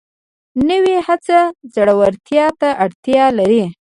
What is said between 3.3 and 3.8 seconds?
لري